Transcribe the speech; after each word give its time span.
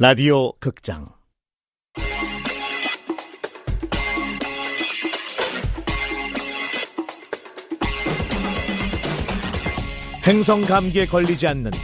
라디오 0.00 0.52
극장. 0.60 1.08
행성 10.24 10.60
감기에 10.60 11.06
걸리지 11.06 11.48
않는 11.48 11.72
것. 11.72 11.78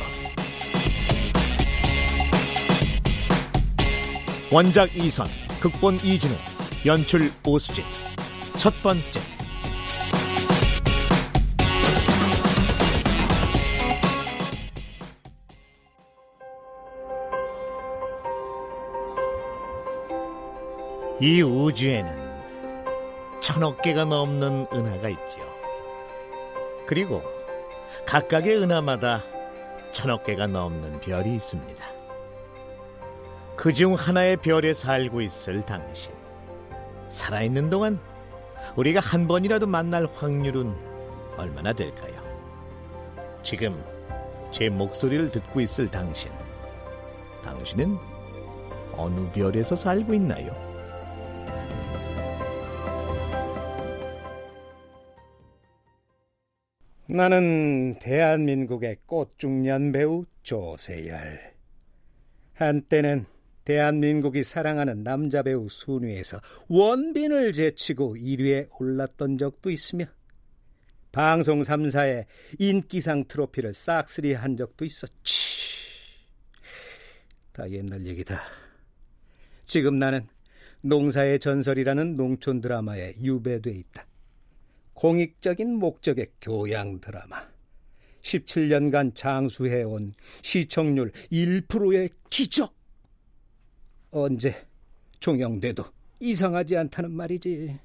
원작 4.52 4.96
이선 4.96 5.26
극본 5.60 5.96
이진우 5.96 6.34
연출 6.86 7.28
오수진. 7.44 7.82
첫 8.56 8.72
번째 8.80 9.33
이 21.20 21.42
우주에는 21.42 22.34
천억 23.40 23.82
개가 23.82 24.04
넘는 24.04 24.66
은하가 24.72 25.08
있지요. 25.08 25.44
그리고 26.86 27.22
각각의 28.06 28.56
은하마다 28.56 29.22
천억 29.92 30.24
개가 30.24 30.46
넘는 30.46 31.00
별이 31.00 31.34
있습니다. 31.34 31.84
그 33.56 33.72
중 33.72 33.94
하나의 33.94 34.36
별에 34.38 34.74
살고 34.74 35.20
있을 35.20 35.62
당신. 35.62 36.12
살아있는 37.08 37.70
동안 37.70 38.00
우리가 38.76 38.98
한 39.00 39.28
번이라도 39.28 39.66
만날 39.66 40.08
확률은 40.12 40.74
얼마나 41.36 41.72
될까요? 41.72 42.14
지금 43.42 43.82
제 44.50 44.68
목소리를 44.68 45.30
듣고 45.30 45.60
있을 45.60 45.88
당신. 45.90 46.32
당신은 47.44 47.96
어느 48.96 49.30
별에서 49.32 49.76
살고 49.76 50.14
있나요? 50.14 50.73
나는 57.06 57.98
대한민국의 57.98 58.96
꽃중년 59.06 59.92
배우 59.92 60.24
조세열. 60.42 61.54
한때는 62.54 63.26
대한민국이 63.64 64.42
사랑하는 64.42 65.04
남자 65.04 65.42
배우 65.42 65.68
순위에서 65.68 66.40
원빈을 66.68 67.52
제치고 67.52 68.16
1위에 68.16 68.68
올랐던 68.78 69.38
적도 69.38 69.70
있으며 69.70 70.06
방송 71.12 71.62
3사에 71.62 72.24
인기상 72.58 73.24
트로피를 73.28 73.74
싹쓸이 73.74 74.32
한 74.32 74.56
적도 74.56 74.84
있었지. 74.84 75.34
다 77.52 77.70
옛날 77.70 78.04
얘기다. 78.04 78.40
지금 79.66 79.98
나는 79.98 80.26
농사의 80.80 81.38
전설이라는 81.38 82.16
농촌 82.16 82.60
드라마에 82.60 83.14
유배돼 83.22 83.70
있다. 83.70 84.06
공익적인 84.94 85.76
목적의 85.78 86.28
교양 86.40 87.00
드라마. 87.00 87.42
17년간 88.22 89.14
장수해온 89.14 90.14
시청률 90.42 91.12
1%의 91.30 92.08
기적. 92.30 92.74
언제 94.10 94.66
종영돼도 95.20 95.84
이상하지 96.20 96.76
않다는 96.76 97.10
말이지. 97.10 97.78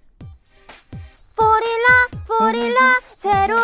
포릴라 1.36 1.88
포릴라 2.28 3.00
새로운 3.08 3.62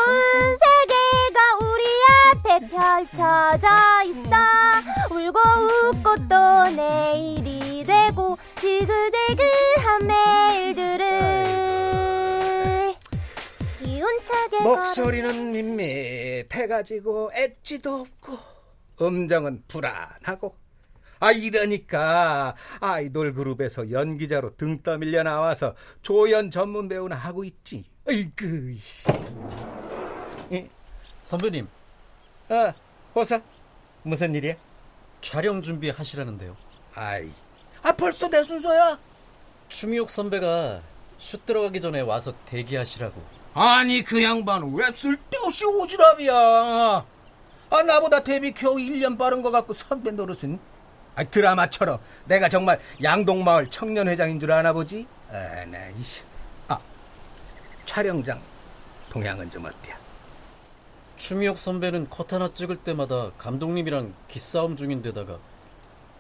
세계가 0.58 1.40
우리 1.62 1.84
앞에 2.32 2.68
펼쳐져 2.68 3.68
있어 4.06 4.36
울고 5.12 5.40
웃고 5.92 6.16
또 6.30 6.36
내일이 6.76 7.84
되고 7.84 8.38
지그재그한 8.60 10.08
매일들을 10.08 11.85
기운차게 14.06 14.62
목소리는 14.62 15.52
밋밋해가지고 15.52 17.32
엣지도 17.34 18.02
없고 18.02 18.38
음정은 19.02 19.64
불안하고 19.68 20.56
아 21.20 21.32
이러니까 21.32 22.56
아이돌 22.80 23.34
그룹에서 23.34 23.90
연기자로 23.90 24.56
등 24.58 24.82
떠밀려 24.84 25.24
나와서 25.24 25.74
조연 26.02 26.52
전문 26.52 26.88
배우나 26.88 27.16
하고 27.16 27.44
있지 27.44 27.86
아이그 28.08 28.78
선배님 31.22 31.68
아 32.50 32.74
호사 33.16 33.42
무슨 34.04 34.36
일이야? 34.36 34.54
촬영 35.20 35.64
준비하시라는데요. 35.64 36.56
아이 36.94 37.32
아 37.82 37.92
벌써 37.94 38.30
내 38.30 38.44
순서야? 38.44 39.00
추미옥 39.70 40.12
선배가 40.12 40.82
슛 41.18 41.44
들어가기 41.48 41.82
전에 41.82 42.02
와서 42.02 42.36
대기하시라고. 42.46 43.45
아니 43.56 44.04
그 44.04 44.22
양반은 44.22 44.74
왜 44.74 44.84
쓸데없이 44.94 45.64
오지랖이야 45.64 46.34
아 47.70 47.84
나보다 47.84 48.22
데뷔 48.22 48.52
겨우 48.52 48.76
1년 48.76 49.18
빠른 49.18 49.42
것 49.42 49.50
같고 49.50 49.74
선배 49.74 50.12
노릇은 50.12 50.60
아, 51.16 51.24
드라마처럼 51.24 52.00
내가 52.26 52.50
정말 52.50 52.82
양동마을 53.02 53.70
청년회장인 53.70 54.42
줄 54.42 54.52
아나 54.52 54.74
보지? 54.74 55.08
아, 55.32 55.64
나, 55.66 55.88
이씨. 55.98 56.22
아, 56.68 56.78
촬영장 57.86 58.42
동향은 59.10 59.50
좀 59.50 59.66
어때요? 59.66 59.96
추미옥 61.16 61.58
선배는 61.58 62.10
컷 62.10 62.34
하나 62.34 62.54
찍을 62.54 62.76
때마다 62.84 63.32
감독님이랑 63.38 64.14
기싸움 64.28 64.76
중인데다가 64.76 65.40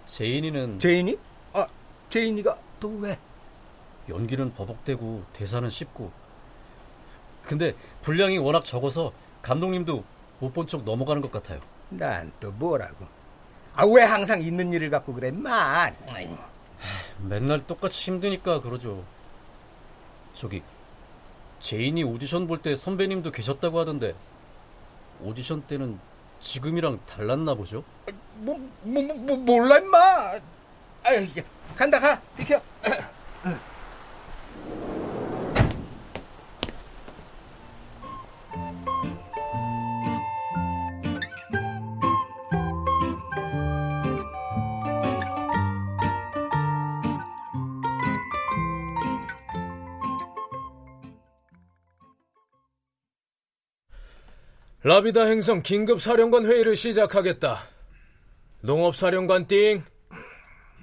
제인이는 0.06 0.79
제인이? 0.79 1.17
아, 1.52 1.67
제인이가 2.09 2.57
또 2.79 2.96
왜? 3.00 3.19
연기는 4.07 4.53
버벅대고 4.53 5.25
대사는 5.34 5.69
씹고 5.69 6.09
근데 7.45 7.73
분량이 8.01 8.38
워낙 8.38 8.66
적어서 8.66 9.11
감독님도 9.41 10.03
못 10.39 10.53
본 10.53 10.67
척 10.67 10.83
넘어가는 10.83 11.22
것 11.22 11.31
같아요. 11.31 11.59
난 11.89 12.31
또 12.39 12.51
뭐라고? 12.51 13.06
아, 13.75 13.85
왜 13.85 14.03
항상 14.03 14.41
있는 14.41 14.72
일을 14.73 14.89
갖고 14.89 15.13
그래, 15.13 15.31
만? 15.31 15.94
맨날 17.19 17.66
똑같이 17.66 18.03
힘드니까 18.11 18.61
그러죠. 18.61 19.03
저기 20.34 20.61
제인이 21.59 22.03
오디션 22.03 22.47
볼 22.47 22.61
때 22.61 22.75
선배님도 22.75 23.31
계셨다고 23.31 23.79
하던데 23.79 24.13
오디션 25.22 25.61
때는 25.63 26.00
지금이랑 26.41 27.00
달랐나 27.05 27.55
보죠? 27.55 27.84
뭐, 28.38 28.59
뭐, 28.84 29.01
뭐 29.16 29.38
몰라, 29.38 29.78
임마! 29.78 29.97
아유, 31.03 31.23
야, 31.38 31.44
간다, 31.75 32.00
가! 32.00 32.19
비켜! 32.38 32.61
라비다 54.85 55.25
행성 55.25 55.63
긴급 55.63 56.00
사령관 56.00 56.46
회의를 56.46 56.75
시작하겠다. 56.75 57.57
농업 58.62 58.96
사령관 58.96 59.47
띵. 59.47 59.84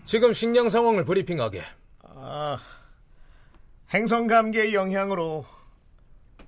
지금 0.07 0.33
식량 0.33 0.69
상황을 0.69 1.05
브리핑하게. 1.05 1.63
아, 2.03 2.59
행성 3.95 4.27
감기의 4.27 4.75
영향으로 4.75 5.47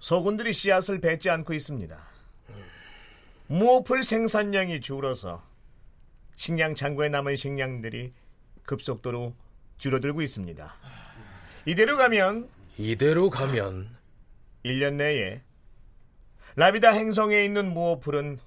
소군들이 0.00 0.52
씨앗을 0.52 1.00
뱉지 1.00 1.30
않고 1.30 1.54
있습니다. 1.54 1.96
무오풀 3.46 4.02
생산량이 4.02 4.80
줄어서 4.80 5.40
식량 6.34 6.74
창고에 6.74 7.08
남은 7.08 7.36
식량들이 7.36 8.12
급속도로 8.64 9.32
줄어들고 9.78 10.22
있습니다. 10.22 10.74
이대로 11.66 11.96
가면 11.98 12.48
이대로 12.78 13.30
가면 13.30 13.96
1년 14.64 14.94
내에 14.94 15.40
라비다 16.56 16.90
행성에 16.90 17.44
있는 17.44 17.72
무오풀은 17.74 18.38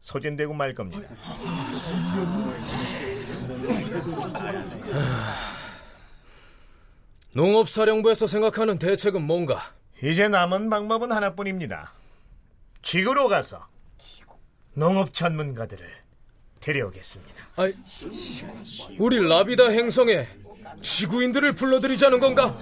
소진되고 0.00 0.54
말 0.54 0.74
겁니다. 0.74 1.08
농업사령부에서 7.34 8.26
생각하는 8.26 8.78
대책은 8.78 9.22
뭔가? 9.22 9.72
이제 10.02 10.28
남은 10.28 10.70
방법은 10.70 11.12
하나뿐입니다. 11.12 11.92
지구로 12.82 13.28
가서 13.28 13.66
농업 14.74 15.12
전문가들을 15.12 15.86
데려오겠습니다. 16.60 17.34
아이, 17.56 17.74
우리 18.98 19.18
라비다 19.26 19.68
행성에 19.68 20.26
지구인들을 20.80 21.54
불러들이자는 21.54 22.18
건가? 22.18 22.56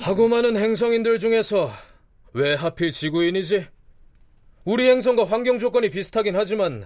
하고 0.00 0.28
많은 0.28 0.56
행성인들 0.56 1.18
중에서 1.18 1.70
왜 2.36 2.54
하필 2.54 2.92
지구인이지? 2.92 3.66
우리 4.66 4.90
행성과 4.90 5.24
환경 5.24 5.58
조건이 5.58 5.88
비슷하긴 5.88 6.36
하지만 6.36 6.84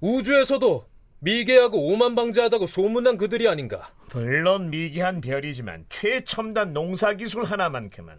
우주에서도 0.00 0.84
미개하고 1.20 1.92
오만방자하다고 1.92 2.66
소문난 2.66 3.16
그들이 3.16 3.46
아닌가. 3.46 3.94
물론 4.12 4.68
미개한 4.70 5.20
별이지만 5.20 5.86
최첨단 5.90 6.72
농사기술 6.72 7.44
하나만큼은 7.44 8.16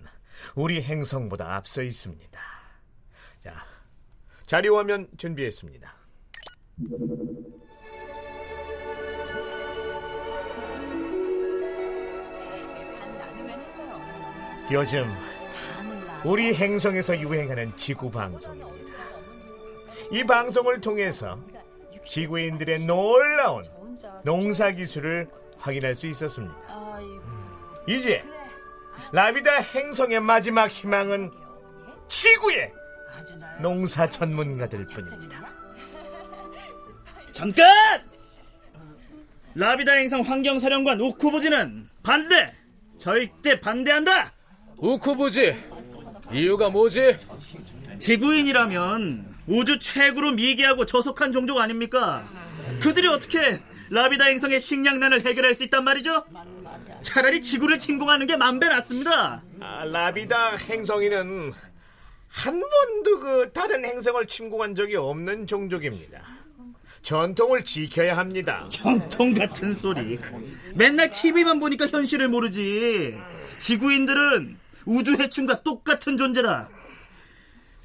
우리 0.56 0.82
행성보다 0.82 1.56
앞서 1.58 1.84
있습니다. 1.84 2.40
자, 3.42 3.66
자료화면 4.46 5.10
준비했습니다. 5.18 5.94
요즘 14.72 15.14
우리 16.24 16.54
행성에서 16.54 17.20
유행하는 17.20 17.76
지구 17.76 18.10
방송입니다. 18.12 19.02
이 20.12 20.24
방송을 20.24 20.80
통해서 20.82 21.40
지구인들의 22.08 22.86
놀라운 22.86 23.64
농사 24.24 24.72
기술을 24.72 25.28
확인할 25.58 25.96
수 25.96 26.08
있었습니다. 26.08 26.56
이제 27.88 28.24
라비다 29.12 29.62
행성의 29.62 30.20
마지막 30.20 30.70
희망은 30.70 31.32
지구의 32.08 32.72
농사 33.60 34.08
전문가들 34.08 34.86
뿐입니다. 34.88 35.48
잠깐! 37.32 38.10
라비다 39.56 39.94
행성 39.94 40.22
환경사령관 40.22 41.02
우쿠부지는 41.02 41.90
반대! 42.04 42.54
절대 42.98 43.60
반대한다! 43.60 44.34
우쿠부지, 44.78 45.56
이유가 46.34 46.70
뭐지? 46.70 47.18
지구인이라면 48.00 49.26
우주 49.48 49.80
최고로 49.80 50.32
미개하고 50.32 50.86
저속한 50.86 51.32
종족 51.32 51.58
아닙니까? 51.60 52.28
그들이 52.82 53.08
어떻게 53.08 53.60
라비다 53.90 54.26
행성의 54.26 54.62
식량난을 54.62 55.26
해결할 55.26 55.54
수 55.54 55.64
있단 55.66 55.84
말이죠? 55.84 56.24
차라리 57.02 57.42
지구를 57.42 57.80
침공하는 57.80 58.26
게 58.28 58.38
만배 58.38 58.68
낫습니다. 58.70 59.42
아, 59.60 59.86
라비다 59.86 60.56
행성인은 60.56 61.54
한 62.28 62.60
번도 62.62 63.20
그 63.20 63.52
다른 63.52 63.84
행성을 63.84 64.26
침공한 64.28 64.76
적이 64.76 64.96
없는 64.98 65.48
종족입니다. 65.48 66.22
전통을 67.02 67.64
지켜야 67.64 68.16
합니다. 68.16 68.68
정통 68.70 69.34
같은 69.34 69.74
소리. 69.74 70.20
맨날 70.76 71.10
TV만 71.10 71.60
보니까 71.60 71.88
현실을 71.88 72.28
모르지. 72.30 73.18
지구인들은 73.58 74.58
우주 74.86 75.16
해충과 75.16 75.64
똑같은 75.64 76.18
존재다. 76.18 76.70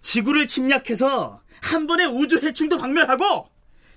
지구를 0.00 0.46
침략해서 0.46 1.42
한 1.62 1.86
번에 1.86 2.04
우주 2.04 2.38
해충도 2.38 2.78
박멸하고 2.78 3.48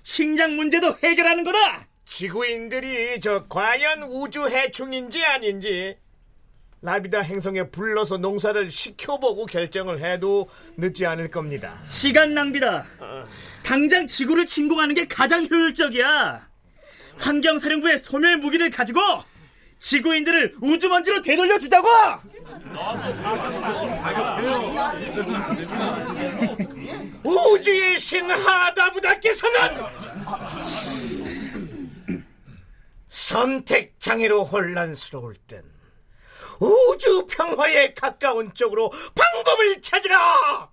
식량 0.02 0.56
문제도 0.56 0.94
해결하는 1.02 1.44
거다. 1.44 1.86
지구인들이 2.04 3.20
저 3.20 3.46
과연 3.46 4.02
우주 4.02 4.48
해충인지 4.48 5.24
아닌지 5.24 5.96
라비다 6.82 7.20
행성에 7.20 7.70
불러서 7.70 8.16
농사를 8.16 8.70
시켜보고 8.70 9.46
결정을 9.46 10.00
해도 10.00 10.48
늦지 10.76 11.06
않을 11.06 11.30
겁니다. 11.30 11.80
시간 11.84 12.34
낭비다. 12.34 12.86
당장 13.62 14.06
지구를 14.06 14.46
침공하는 14.46 14.94
게 14.94 15.06
가장 15.06 15.46
효율적이야. 15.46 16.48
환경사령부의 17.18 17.98
소멸 17.98 18.38
무기를 18.38 18.70
가지고 18.70 19.00
지구인들을 19.78 20.56
우주먼지로 20.62 21.22
되돌려 21.22 21.58
주자고! 21.58 21.88
우주의 27.24 27.98
신 27.98 28.30
하다부다께서는 28.30 29.84
선택 33.08 33.98
장애로 34.00 34.44
혼란스러울 34.44 35.34
땐 35.46 35.64
우주 36.58 37.26
평화에 37.26 37.94
가까운 37.94 38.52
쪽으로 38.54 38.90
방법을 39.14 39.80
찾으라! 39.80 40.70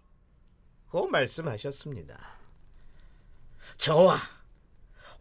고 0.90 1.08
말씀하셨습니다. 1.08 2.18
저와 3.78 4.18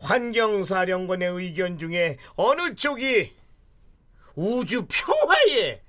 환경사령관의 0.00 1.30
의견 1.30 1.78
중에 1.78 2.18
어느 2.36 2.74
쪽이 2.74 3.34
우주 4.34 4.86
평화에 4.86 5.85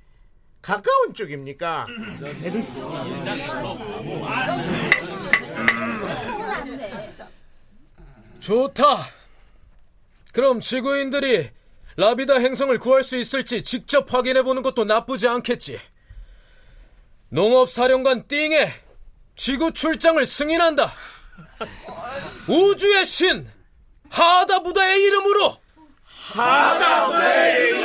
가까운 0.62 1.14
쪽입니까? 1.14 1.88
좋다. 8.40 9.06
그럼 10.34 10.60
지구인들이 10.60 11.50
라비다 11.96 12.36
행성을 12.36 12.78
구할 12.78 13.04
수 13.04 13.18
있을지 13.18 13.64
직접 13.64 14.14
확인해 14.14 14.44
보는 14.44 14.62
것도 14.62 14.84
나쁘지 14.86 15.28
않겠지. 15.28 15.80
농업사령관 17.30 18.28
띵에 18.28 18.72
지구 19.36 19.72
출장을 19.72 20.24
승인한다. 20.26 20.92
우주의 22.48 23.06
신 23.06 23.50
하다부다의 24.10 25.02
이름으로 25.04 25.58
하다부다의 26.04 27.64
이름으로 27.64 27.77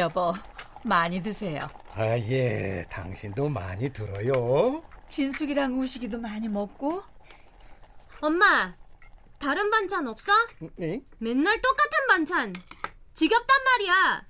여보, 0.00 0.32
많이 0.82 1.22
드세요. 1.22 1.60
아, 1.94 2.04
예. 2.18 2.86
당신도 2.90 3.48
많이 3.50 3.92
들어요. 3.92 4.82
진숙이랑 5.10 5.78
우식이도 5.78 6.18
많이 6.18 6.48
먹고. 6.48 7.02
엄마, 8.22 8.74
다른 9.38 9.70
반찬 9.70 10.06
없어? 10.08 10.32
응? 10.80 11.02
맨날 11.18 11.60
똑같은 11.60 12.06
반찬. 12.08 12.54
지겹단 13.12 13.56
말이야. 13.64 14.26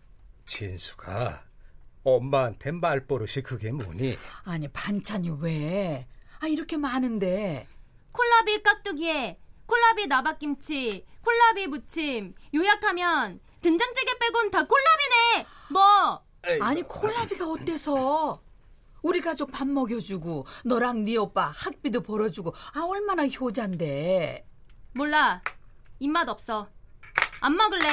진수가 0.46 1.44
엄마한테 2.02 2.72
말버릇이 2.72 3.44
그게 3.44 3.70
뭐니? 3.70 4.18
아니, 4.44 4.66
반찬이 4.68 5.30
왜? 5.40 6.08
아, 6.40 6.48
이렇게 6.48 6.76
많은데. 6.76 7.68
콜라비 8.12 8.62
깍두기에 8.64 9.38
콜라비 9.66 10.08
나박김치, 10.08 11.06
콜라비 11.24 11.68
무침, 11.68 12.34
요약하면 12.52 13.38
된장찌개 13.60 14.18
빼곤 14.18 14.50
다 14.50 14.64
콜라비네. 14.64 15.46
뭐? 15.70 16.22
아니, 16.60 16.82
콜라비가 16.82 17.46
어때서? 17.46 18.40
우리 19.02 19.20
가족 19.20 19.50
밥 19.52 19.66
먹여주고, 19.66 20.46
너랑 20.64 21.04
네 21.04 21.16
오빠 21.16 21.52
학비도 21.54 22.02
벌어주고, 22.02 22.54
아, 22.74 22.80
얼마나 22.84 23.26
효자인데. 23.26 24.46
몰라. 24.94 25.42
입맛 25.98 26.28
없어. 26.28 26.68
안 27.40 27.56
먹을래. 27.56 27.88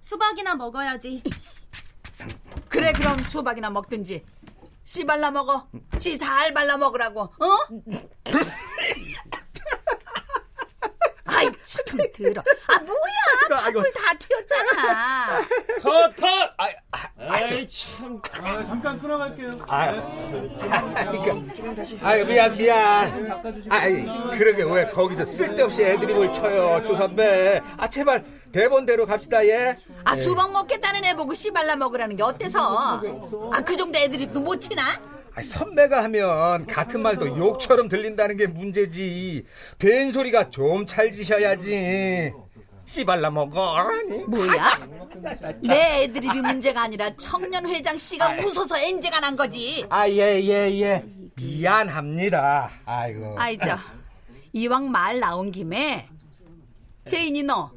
수박이나 0.00 0.54
먹어야지. 0.54 1.22
그래, 2.68 2.92
그럼 2.92 3.22
수박이나 3.22 3.70
먹든지. 3.70 4.24
씨 4.84 5.04
발라 5.04 5.30
먹어. 5.30 5.68
씨 5.98 6.16
잘 6.18 6.54
발라 6.54 6.76
먹으라고, 6.76 7.20
어? 7.22 7.56
참, 11.86 11.98
들어. 12.14 12.42
아, 12.66 12.78
뭐야. 12.80 13.62
아이고. 13.64 13.80
물다 13.80 14.00
튀었잖아. 14.18 15.40
컷, 15.82 16.16
컷! 16.16 16.28
아이, 17.28 17.68
참. 17.68 18.20
잠깐 18.66 19.00
끊어갈게요. 19.00 19.50
아, 19.68 19.90
그러니까, 19.92 21.52
아이, 22.02 22.24
미안, 22.26 22.56
미안. 22.56 23.66
아이, 23.70 24.04
그러게 24.38 24.62
왜 24.64 24.90
거기서 24.90 25.24
쓸데없이 25.24 25.82
애드립을 25.82 26.32
쳐요, 26.32 26.82
조 26.82 26.96
선배. 26.96 27.60
아, 27.76 27.88
제발, 27.88 28.24
대본대로 28.52 29.06
갑시다, 29.06 29.44
예. 29.46 29.76
아, 30.04 30.14
수박 30.16 30.52
먹겠다는 30.52 31.04
애 31.04 31.14
보고 31.14 31.34
씨 31.34 31.50
발라 31.50 31.76
먹으라는 31.76 32.16
게 32.16 32.22
어때서? 32.22 33.00
아, 33.52 33.60
그 33.62 33.76
정도 33.76 33.98
애드립도 33.98 34.40
못 34.40 34.60
치나? 34.60 34.82
아, 35.38 35.42
선배가 35.42 36.02
하면 36.04 36.66
같은 36.66 37.00
말도 37.00 37.38
욕처럼 37.38 37.88
들린다는 37.88 38.36
게 38.36 38.48
문제지. 38.48 39.44
된 39.78 40.10
소리가 40.10 40.50
좀 40.50 40.84
찰지셔야지. 40.84 42.32
씨발라 42.84 43.30
먹어. 43.30 43.76
아니? 43.76 44.24
뭐야? 44.24 44.80
내 45.62 46.02
애드립이 46.04 46.40
문제가 46.40 46.82
아니라 46.82 47.14
청년 47.16 47.68
회장 47.68 47.96
씨가 47.96 48.38
웃어서 48.44 48.78
엔지가 48.78 49.20
난 49.20 49.36
거지. 49.36 49.86
아, 49.88 50.08
예, 50.08 50.40
예, 50.42 50.80
예. 50.80 51.04
미안합니다. 51.36 52.70
아이고. 52.84 53.36
아이, 53.38 53.56
저, 53.58 53.76
이왕 54.52 54.90
말 54.90 55.20
나온 55.20 55.52
김에, 55.52 56.08
제인이 57.06 57.44
너, 57.44 57.70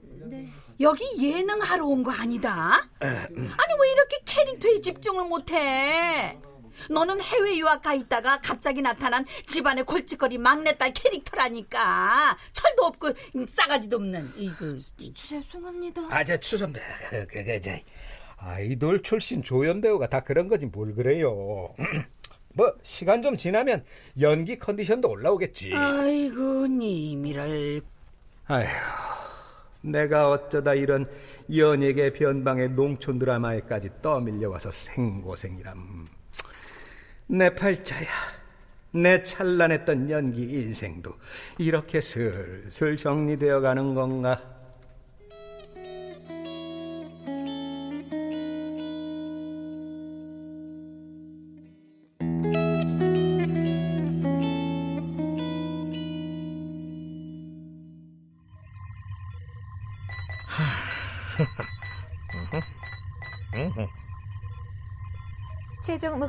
여기 0.80 1.04
예능하러 1.20 1.86
온 1.86 2.02
거 2.04 2.12
아니다? 2.12 2.82
아니, 3.00 3.36
왜 3.38 3.92
이렇게 3.92 4.18
캐릭터에 4.26 4.82
집중을 4.82 5.26
못해? 5.26 6.40
너는 6.90 7.22
해외 7.22 7.58
유학 7.58 7.82
가 7.82 7.94
있다가 7.94 8.42
갑자기 8.42 8.82
나타난 8.82 9.26
집안의 9.46 9.84
골칫거리 9.86 10.38
막내딸 10.38 10.94
캐릭터라니까. 10.94 12.38
철도 12.54 12.84
없고 12.86 13.10
싸가지도 13.48 13.98
없는 13.98 14.32
이거. 14.38 14.78
죄송합니다. 15.16 16.02
아저 16.10 16.38
추선배 16.38 16.80
그게 17.30 17.56
이제 17.56 17.84
아이돌 18.38 19.04
출신 19.04 19.44
조연 19.44 19.82
배우가 19.82 20.08
다 20.08 20.22
그런 20.22 20.48
거지 20.48 20.66
뭘 20.66 20.94
그래요. 20.96 21.74
뭐 22.54 22.74
시간 22.84 23.22
좀 23.22 23.38
지나면 23.38 23.86
연기 24.20 24.58
컨디션도 24.60 25.10
올라오겠지. 25.10 25.74
아이고 25.74 26.68
님이랄. 26.68 27.82
아휴, 28.48 28.68
내가 29.82 30.30
어쩌다 30.30 30.74
이런 30.74 31.06
연예계 31.56 32.14
변방의 32.14 32.70
농촌 32.72 33.20
드라마에까지 33.20 33.90
떠밀려와서 34.02 34.72
생고생이람. 34.72 36.08
내 37.32 37.56
팔자야. 37.56 38.10
내 38.94 39.24
찬란했던 39.24 40.10
연기 40.10 40.42
인생도 40.42 41.14
이렇게 41.60 42.02
슬슬 42.02 42.98
정리되어 42.98 43.62
가는 43.62 43.96
건가? 43.96 44.51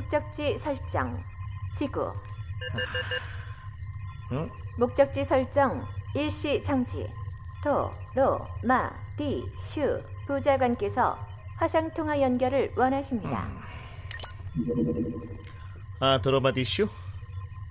목적지 0.03 0.57
설정 0.57 1.17
지구 1.77 2.11
목적지 4.77 5.23
설정 5.23 5.81
일시 6.13 6.61
정지 6.61 7.07
도, 7.63 7.89
로, 8.13 8.45
마, 8.63 8.91
디, 9.17 9.43
슈 9.57 10.01
부자관께서 10.27 11.17
화상통화 11.57 12.19
연결을 12.21 12.71
원하십니다. 12.75 13.47
아, 16.01 16.19
도로마디 16.21 16.65
슈? 16.65 16.89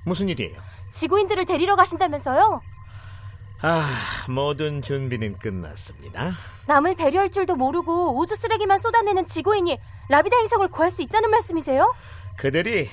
무슨 0.06 0.30
일이에요? 0.30 0.58
지구인들을 0.92 1.44
데리러 1.44 1.76
가신다면서요? 1.76 2.62
아, 3.60 3.86
모든 4.28 4.80
준비는 4.80 5.38
끝났습니다. 5.38 6.32
남을 6.66 6.94
배려할 6.96 7.30
줄도 7.30 7.56
모르고 7.56 8.18
우주 8.18 8.34
쓰레기만 8.36 8.78
쏟아내는 8.78 9.28
지구인이 9.28 9.78
라비다 10.08 10.36
행성을 10.36 10.66
구할 10.68 10.90
수 10.90 11.02
있다는 11.02 11.30
말씀이세요? 11.30 11.94
그들이 12.42 12.90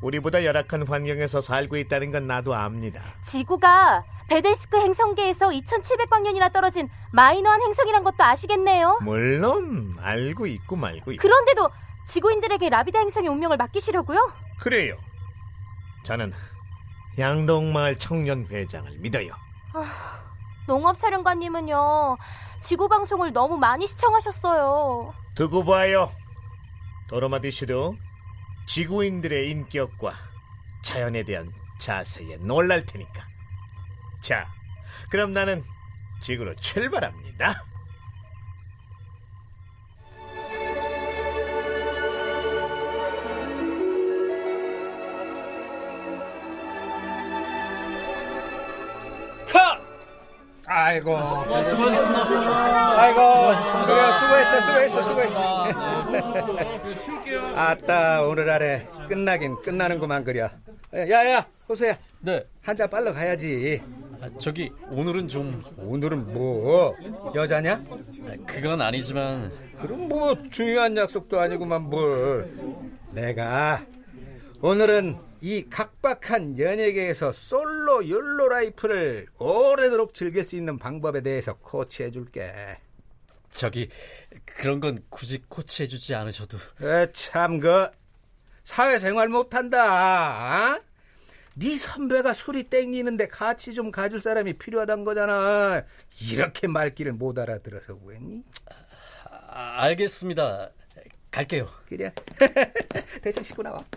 우리보다 0.00 0.42
열악한 0.42 0.88
환경에서 0.88 1.42
살고 1.42 1.76
있다는 1.76 2.12
건 2.12 2.26
나도 2.26 2.54
압니다. 2.54 3.02
지구가 3.26 4.02
베델스크 4.26 4.74
행성계에서 4.78 5.48
2700광년이나 5.48 6.50
떨어진 6.50 6.88
마이너한 7.12 7.60
행성이란 7.60 8.04
것도 8.04 8.24
아시겠네요. 8.24 9.00
물론 9.02 9.94
알고 10.00 10.46
있고 10.46 10.76
말고 10.76 11.12
있고. 11.12 11.20
그런데도 11.20 11.68
지구인들에게 12.08 12.70
라비다 12.70 13.00
행성의 13.00 13.28
운명을 13.28 13.58
맡기시려고요? 13.58 14.32
그래요. 14.60 14.96
저는 16.04 16.32
양동마을 17.18 17.98
청년 17.98 18.46
회장을 18.46 18.90
믿어요. 19.00 19.28
농업사령관님은요, 20.68 22.16
지구 22.62 22.88
방송을 22.88 23.34
너무 23.34 23.58
많이 23.58 23.86
시청하셨어요. 23.86 25.12
두고 25.34 25.66
봐요. 25.66 26.10
도로마디슈도 27.08 28.05
지구인들의 28.66 29.50
인격과 29.50 30.14
자연에 30.82 31.22
대한 31.22 31.50
자세에 31.78 32.36
놀랄 32.40 32.84
테니까. 32.84 33.26
자, 34.22 34.46
그럼 35.10 35.32
나는 35.32 35.64
지구로 36.20 36.54
출발합니다. 36.56 37.64
아이고. 50.76 51.16
수고하셨습니다. 51.64 53.00
아이고. 53.00 53.20
그래, 53.86 54.12
수고했어, 54.12 54.60
수고했어, 54.60 55.02
수고했어. 55.02 55.66
아따, 57.56 58.22
오늘 58.24 58.50
안에 58.50 58.86
끝나긴 59.08 59.56
끝나는구만, 59.62 60.22
그려. 60.24 60.50
야 60.94 61.30
야, 61.32 61.46
호수야. 61.68 61.96
네, 62.20 62.44
한잔 62.62 62.90
빨러 62.90 63.12
가야지. 63.12 63.82
아, 64.20 64.28
저기 64.38 64.70
오늘은 64.90 65.28
좀 65.28 65.62
오늘은 65.78 66.34
뭐? 66.34 66.94
여자냐? 67.34 67.82
아, 68.28 68.32
그건 68.46 68.80
아니지만 68.82 69.52
그럼 69.80 70.08
뭐 70.08 70.34
중요한 70.50 70.96
약속도 70.96 71.40
아니구만 71.40 71.82
뭘. 71.82 72.50
내가 73.12 73.80
오늘은 74.62 75.16
이 75.40 75.68
각박한 75.68 76.58
연예계에서 76.58 77.32
솔로 77.32 78.08
욜로 78.08 78.48
라이프를 78.48 79.26
오래도록 79.38 80.14
즐길 80.14 80.44
수 80.44 80.56
있는 80.56 80.78
방법에 80.78 81.20
대해서 81.20 81.54
코치해 81.54 82.10
줄게. 82.10 82.52
저기 83.50 83.88
그런 84.44 84.80
건 84.80 85.02
굳이 85.08 85.42
코치해 85.48 85.86
주지 85.86 86.14
않으셔도 86.14 86.58
참그 87.12 87.90
사회생활 88.64 89.28
못한다. 89.28 90.74
어? 90.74 90.82
네 91.54 91.78
선배가 91.78 92.34
술이 92.34 92.64
땡기는데 92.64 93.28
같이 93.28 93.72
좀 93.72 93.90
가줄 93.90 94.20
사람이 94.20 94.54
필요하단 94.54 95.04
거잖아. 95.04 95.82
이렇게 96.20 96.68
말귀를 96.68 97.12
못 97.14 97.38
알아들어서 97.38 97.98
왜니? 98.04 98.42
아, 99.30 99.84
알겠습니다. 99.84 100.70
갈게요. 101.36 101.68
그래. 101.86 102.10
대충 103.22 103.42
씻고 103.42 103.62
나와. 103.62 103.84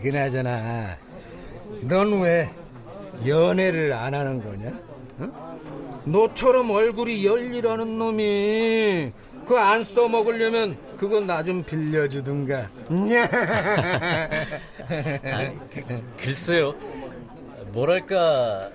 그나저나 0.00 0.98
넌 1.82 2.20
왜 2.20 2.50
연애를 3.26 3.92
안 3.94 4.12
하는 4.12 4.42
거냐? 4.42 4.93
어? 5.18 5.60
너처럼 6.04 6.70
얼굴이 6.70 7.24
열리라는 7.24 7.98
놈이 7.98 9.12
그거 9.46 9.58
안 9.58 9.84
써먹으려면 9.84 10.76
그거 10.96 11.20
나좀 11.20 11.62
빌려주든가. 11.64 12.68
글쎄요. 16.18 16.74
뭐랄까 17.72 18.70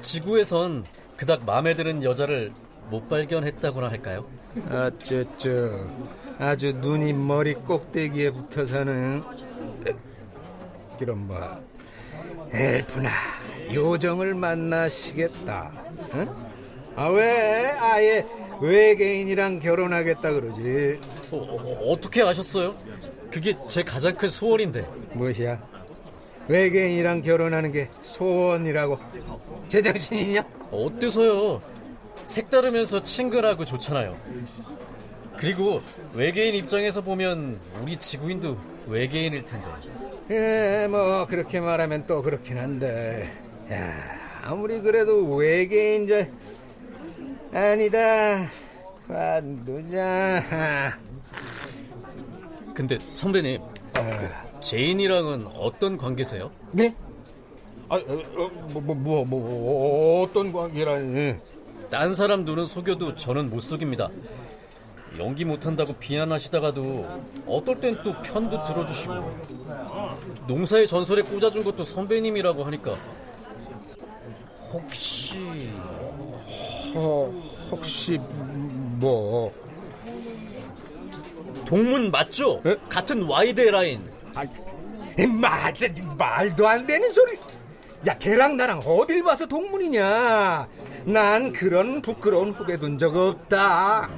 지구에선 0.00 0.84
그닥 1.16 1.44
마음에 1.44 1.74
드는 1.74 2.02
여자를 2.02 2.52
못 2.90 3.08
발견했다고나 3.08 3.88
할까요? 3.88 4.26
어쩌쩌 4.70 5.70
아주 6.38 6.72
눈이 6.72 7.12
머리 7.14 7.54
꼭대기에 7.54 8.30
붙어서는 8.30 9.22
그럼 10.98 11.26
뭐 11.26 11.62
엘프나 12.52 13.10
요정을 13.72 14.34
만나시겠다 14.34 15.72
응? 16.14 16.28
아 16.96 17.08
왜 17.10 17.70
아예 17.78 18.24
외계인이랑 18.60 19.60
결혼하겠다 19.60 20.32
그러지 20.32 20.98
어, 21.30 21.36
어, 21.36 21.92
어 21.92 22.00
떻게 22.00 22.22
아셨어요? 22.22 22.74
그게 23.30 23.52
제 23.66 23.82
가장 23.82 24.14
큰 24.16 24.28
소원인데. 24.28 24.86
무엇이야 25.12 25.60
외계인이랑 26.48 27.22
결혼하는 27.22 27.72
게 27.72 27.90
소원이라고 28.02 28.98
제정신이냐 29.68 30.42
어때서요? 30.70 31.60
색다르면서 32.24 33.02
친근하고 33.02 33.64
좋잖아요. 33.64 34.16
그리고 35.36 35.82
외계인 36.14 36.54
입장에서 36.54 37.02
보면 37.02 37.58
우리 37.82 37.96
지구인도 37.96 38.56
외계인일 38.86 39.44
텐데. 39.44 39.66
예, 40.30 40.86
뭐 40.88 41.26
그렇게 41.26 41.60
말하면 41.60 42.06
또 42.06 42.22
그렇긴 42.22 42.58
한데 42.58 43.30
야, 43.70 44.18
아무리 44.44 44.80
그래도 44.80 45.34
외계인 45.34 46.06
저 46.06 46.24
아니다 47.52 48.48
관두자 49.08 50.98
근데 52.74 52.98
선배님, 53.14 53.60
그 53.94 54.60
제인이랑은 54.60 55.46
어떤 55.54 55.96
관계세요? 55.96 56.50
네? 56.72 56.94
아, 57.88 57.96
어, 57.96 57.98
어, 57.98 58.50
뭐, 58.72 58.82
뭐, 58.82 58.94
뭐, 58.94 59.24
뭐, 59.24 60.22
어떤 60.22 60.52
관계라니 60.52 61.36
딴 61.88 62.14
사람 62.14 62.44
눈은 62.44 62.66
속여도 62.66 63.14
저는 63.14 63.48
못 63.48 63.60
속입니다. 63.60 64.10
연기 65.18 65.46
못한다고 65.46 65.94
비난하시다가도 65.94 67.08
어떨 67.46 67.80
땐 67.80 67.98
또 68.02 68.12
편도 68.22 68.64
들어주시고 68.64 69.14
농사의 70.46 70.86
전설에 70.86 71.22
꽂아준 71.22 71.64
것도 71.64 71.84
선배님이라고 71.84 72.64
하니까 72.64 72.96
혹시 74.72 75.70
어, 76.94 77.32
혹시 77.70 78.18
뭐? 78.98 79.52
동문 81.64 82.10
맞죠? 82.10 82.60
에? 82.64 82.76
같은 82.88 83.22
Y대 83.22 83.60
라인. 83.60 84.08
말, 85.40 85.74
말도 86.16 86.68
안 86.68 86.86
되는 86.86 87.12
소리. 87.12 87.38
야, 88.06 88.16
걔랑 88.18 88.56
나랑 88.56 88.80
어딜 88.80 89.22
봐서 89.22 89.46
동문이냐? 89.46 90.68
난 91.04 91.52
그런 91.52 92.02
부끄러운 92.02 92.52
후배 92.52 92.76
둔 92.76 92.98
적 92.98 93.16
없다. 93.16 94.08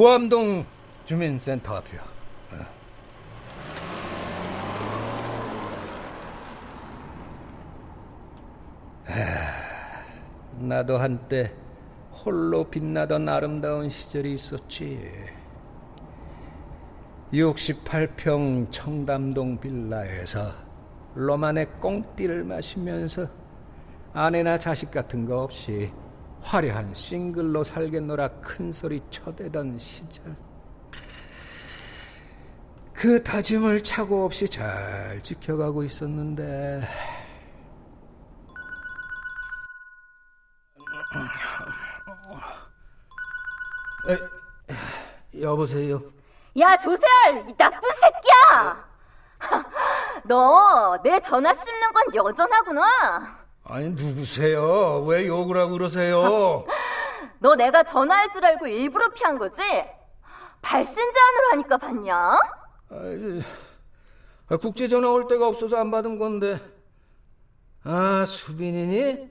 부암동 0.00 0.64
주민센터 1.04 1.76
앞이요. 1.76 2.00
나도 10.60 10.96
한때 10.96 11.52
홀로 12.12 12.64
빛나던 12.70 13.28
아름다운 13.28 13.90
시절이 13.90 14.32
있었지. 14.32 15.06
68평 17.34 18.72
청담동 18.72 19.60
빌라에서 19.60 20.54
로만의 21.14 21.72
꽁띠를 21.78 22.44
마시면서 22.44 23.28
아내나 24.14 24.58
자식 24.58 24.90
같은 24.90 25.26
거 25.26 25.42
없이 25.42 25.92
화려한 26.42 26.94
싱글로 26.94 27.62
살겠노라 27.64 28.28
큰 28.40 28.72
소리 28.72 29.00
쳐대던 29.10 29.78
시절. 29.78 30.36
그 32.92 33.22
다짐을 33.22 33.82
차고 33.82 34.24
없이 34.24 34.48
잘 34.48 35.20
지켜가고 35.22 35.82
있었는데. 35.84 36.82
에, 44.08 45.40
여보세요. 45.40 46.00
야, 46.58 46.76
조세열! 46.76 47.46
이 47.48 47.56
나쁜 47.56 47.80
새끼야! 48.00 48.90
너 50.24 50.98
내 51.02 51.20
전화 51.20 51.52
씹는 51.54 51.92
건 51.92 52.14
여전하구나. 52.14 53.38
아니 53.64 53.88
누구세요? 53.90 55.04
왜 55.06 55.26
욕을 55.26 55.56
하고 55.58 55.72
그러세요? 55.72 56.64
너 57.38 57.54
내가 57.54 57.82
전화할 57.82 58.30
줄 58.30 58.44
알고 58.44 58.66
일부러 58.66 59.08
피한 59.10 59.38
거지? 59.38 59.62
발신 60.62 60.94
제한으로 60.96 61.50
하니까 61.52 61.76
받냐? 61.78 62.38
아이, 62.90 63.42
아, 64.50 64.56
국제 64.56 64.88
전화 64.88 65.08
올 65.10 65.26
데가 65.28 65.46
없어서 65.46 65.76
안 65.78 65.90
받은 65.90 66.18
건데. 66.18 66.58
아 67.84 68.24
수빈이니? 68.26 69.30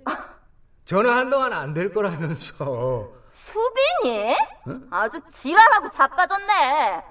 전화 0.86 1.18
한동안 1.18 1.54
안 1.54 1.74
될 1.74 1.94
거라면서. 1.94 3.10
수빈이? 3.32 4.36
아주 4.90 5.20
지랄하고 5.32 5.90
자빠졌네. 5.90 7.04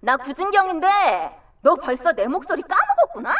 나 0.00 0.16
구진경인데 0.18 0.88
너 1.62 1.74
벌써 1.76 2.12
내 2.12 2.26
목소리 2.26 2.62
까먹었구나. 2.62 3.34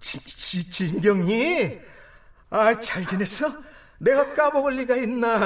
지, 0.00 0.18
지, 0.20 0.70
진경이? 0.70 1.78
아, 2.50 2.74
잘 2.78 3.04
지냈어? 3.06 3.52
내가 3.98 4.32
까먹을 4.34 4.74
리가 4.76 4.96
있나? 4.96 5.38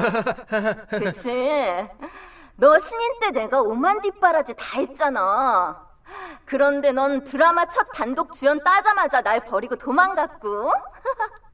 그치? 0.91 1.31
너 2.57 2.79
신인 2.79 3.19
때 3.21 3.31
내가 3.31 3.63
오만 3.63 4.01
뒷바라지 4.01 4.55
다 4.57 4.79
했잖아. 4.79 5.87
그런데 6.45 6.93
넌 6.93 7.25
드라마 7.25 7.67
첫 7.67 7.89
단독 7.95 8.35
주연 8.35 8.63
따자마자 8.63 9.23
날 9.23 9.45
버리고 9.45 9.77
도망갔고. 9.77 10.73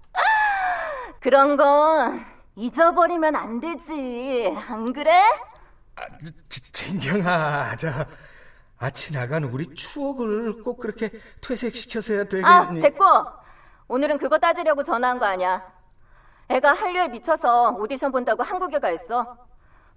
그런 1.21 1.57
건 1.57 2.25
잊어버리면 2.57 3.37
안 3.37 3.61
되지. 3.61 4.55
안 4.69 4.93
그래? 4.93 5.23
지, 6.49 6.73
진경아, 6.73 7.77
저, 7.77 7.89
아, 8.79 8.91
지나간 8.91 9.45
우리 9.45 9.67
추억을 9.75 10.63
꼭 10.63 10.79
그렇게 10.79 11.11
퇴색시켜서야 11.41 12.25
되겠니? 12.25 12.45
아, 12.47 12.71
됐고. 12.71 13.05
오늘은 13.89 14.19
그거 14.19 14.39
따지려고 14.39 14.83
전화한 14.83 15.19
거 15.19 15.25
아니야. 15.27 15.63
애가 16.49 16.73
한류에 16.75 17.09
미쳐서 17.09 17.73
오디션 17.73 18.13
본다고 18.13 18.43
한국에 18.43 18.79
가 18.79 18.91
있어. 18.91 19.37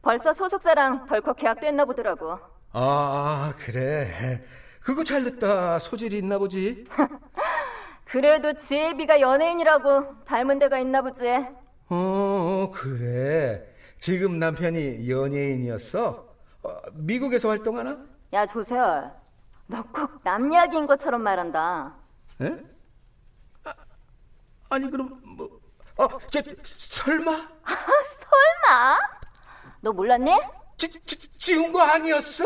벌써 0.02 0.34
소속사랑 0.34 1.06
덜컥 1.06 1.38
계약도 1.38 1.68
했나 1.68 1.86
보더라고. 1.86 2.40
아, 2.74 3.54
그래. 3.60 4.44
그거 4.80 5.04
잘 5.04 5.24
됐다. 5.26 5.78
소질이 5.80 6.18
있나 6.18 6.40
보지? 6.40 6.86
그래도 8.06 8.54
지혜비가 8.54 9.22
연예인이라고 9.22 10.24
닮은 10.26 10.58
데가 10.58 10.80
있나 10.80 11.02
보지. 11.04 11.28
어, 11.90 12.72
그래. 12.74 13.64
지금 14.00 14.40
남편이 14.40 15.08
연예인이었어? 15.10 16.28
어, 16.64 16.78
미국에서 16.94 17.50
활동하나? 17.50 18.11
야, 18.34 18.46
조세열. 18.46 19.12
너 19.68 19.84
꼭 19.94 20.22
남 20.24 20.52
이야기인 20.52 20.86
것처럼 20.88 21.22
말한다. 21.22 21.94
에? 22.42 22.58
아, 23.66 23.74
아니, 24.70 24.90
그럼, 24.90 25.20
뭐, 25.38 25.48
어, 25.98 26.08
저, 26.30 26.42
설마? 26.64 27.32
설마? 27.32 29.00
너 29.82 29.92
몰랐니? 29.92 30.32
지, 30.78 30.90
지, 30.90 31.18
지운 31.38 31.72
거 31.72 31.82
아니었어? 31.82 32.44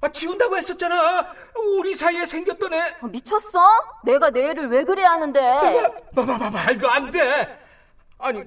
아, 0.00 0.08
지운다고 0.08 0.56
했었잖아. 0.56 1.32
우리 1.78 1.94
사이에 1.94 2.26
생겼던 2.26 2.72
애. 2.74 2.96
어, 3.02 3.06
미쳤어? 3.06 3.58
내가 4.04 4.30
내 4.30 4.50
애를 4.50 4.68
왜 4.68 4.84
그래 4.84 5.04
하는데? 5.04 5.90
마, 6.12 6.24
마, 6.24 6.38
마, 6.38 6.50
말도 6.50 6.88
안 6.90 7.10
돼. 7.10 7.58
아니, 8.18 8.42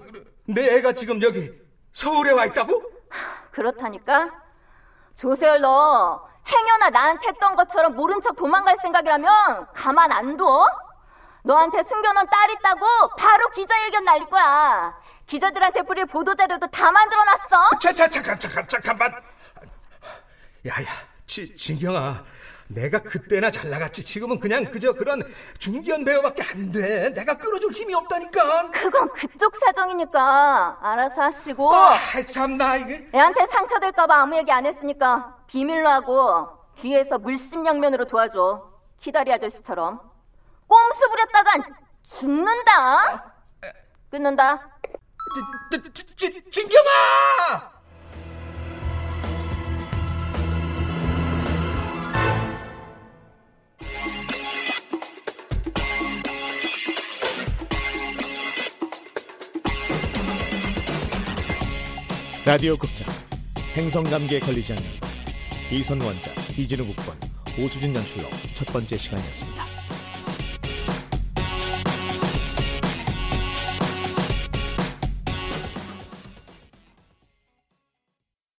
내 0.46 0.76
애가 0.78 0.94
지금 0.94 1.22
여기 1.22 1.52
서울에 1.94 2.32
와 2.32 2.46
있다고? 2.46 2.82
그렇다니까? 3.52 4.30
조세열 5.16 5.62
너 5.62 6.28
행여나 6.48 6.90
나한테 6.90 7.30
했던 7.30 7.56
것처럼 7.56 7.96
모른 7.96 8.22
척 8.22 8.36
도망갈 8.36 8.78
생각이라면 8.82 9.68
가만 9.74 10.12
안 10.12 10.38
둬? 10.38 10.66
너한테 11.44 11.84
숨겨놓은 11.84 12.26
딸 12.28 12.52
있다고 12.52 12.86
바로 13.18 13.50
기자회견 13.50 14.04
날릴 14.04 14.26
거야. 14.30 14.94
기자들한테 15.28 15.82
뿌릴 15.84 16.06
보도자료도 16.06 16.68
다 16.68 16.92
만들어놨어. 16.92 17.70
자, 17.80 17.92
자, 17.92 18.08
잠깐, 18.08 18.40
잠깐, 18.40 18.68
잠깐만. 18.68 19.12
야, 20.68 20.74
야, 20.82 20.88
지, 21.26 21.56
진경아. 21.56 22.24
내가 22.70 23.00
그때나 23.00 23.50
잘 23.50 23.70
나갔지. 23.70 24.04
지금은 24.04 24.40
그냥 24.40 24.66
그저 24.66 24.94
그런 24.94 25.22
중견 25.58 26.04
배우밖에 26.06 26.44
안 26.44 26.72
돼. 26.72 27.14
내가 27.14 27.38
끌어줄 27.38 27.72
힘이 27.72 27.94
없다니까. 27.96 28.72
그건 28.72 29.10
그쪽 29.14 29.56
사정이니까 29.56 30.80
알아서 30.82 31.24
하시고. 31.24 31.74
아, 31.74 31.98
참, 32.28 32.58
나 32.58 32.76
이게. 32.76 33.10
애한테 33.14 33.48
상처될까봐 33.48 34.22
아무 34.22 34.36
얘기 34.36 34.52
안 34.52 34.66
했으니까 34.66 35.38
비밀로 35.48 35.88
하고 35.88 36.50
뒤에서 36.76 37.18
물심양면으로 37.18 38.06
도와줘. 38.06 38.70
키다리 39.00 39.32
아저씨처럼. 39.34 40.00
꼼수 40.68 41.10
부렸다간 41.10 41.64
죽는다. 42.06 43.34
끊는다. 44.10 44.70
지, 45.72 45.94
지, 45.94 46.16
지, 46.16 46.50
진경아! 46.50 47.77
라디오 62.48 62.78
극장 62.78 63.06
행성감기에 63.76 64.40
걸리지 64.40 64.72
않는 64.72 64.86
이선 65.70 66.00
원작 66.00 66.34
이진우 66.58 66.86
국번 66.86 67.14
오수진 67.60 67.94
연출로 67.94 68.30
첫 68.54 68.66
번째 68.68 68.96
시간이었습니다. 68.96 69.77